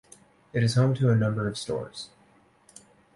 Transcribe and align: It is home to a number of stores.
It 0.51 0.63
is 0.63 0.73
home 0.73 0.95
to 0.95 1.11
a 1.11 1.15
number 1.15 1.47
of 1.47 1.59
stores. 1.59 2.09